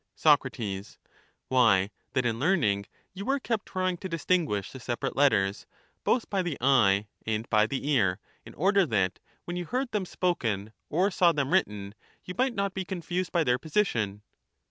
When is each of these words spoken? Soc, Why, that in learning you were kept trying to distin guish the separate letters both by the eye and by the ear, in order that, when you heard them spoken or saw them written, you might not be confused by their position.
Soc, 0.15 0.43
Why, 1.47 1.91
that 2.13 2.25
in 2.25 2.39
learning 2.39 2.87
you 3.13 3.23
were 3.23 3.39
kept 3.39 3.67
trying 3.67 3.97
to 3.97 4.09
distin 4.09 4.47
guish 4.47 4.71
the 4.71 4.79
separate 4.79 5.15
letters 5.15 5.67
both 6.03 6.27
by 6.27 6.41
the 6.41 6.57
eye 6.59 7.05
and 7.23 7.47
by 7.51 7.67
the 7.67 7.87
ear, 7.87 8.17
in 8.43 8.55
order 8.55 8.87
that, 8.87 9.19
when 9.45 9.57
you 9.57 9.65
heard 9.65 9.91
them 9.91 10.05
spoken 10.07 10.73
or 10.89 11.11
saw 11.11 11.31
them 11.31 11.53
written, 11.53 11.93
you 12.25 12.33
might 12.35 12.55
not 12.55 12.73
be 12.73 12.83
confused 12.83 13.31
by 13.31 13.43
their 13.43 13.59
position. 13.59 14.23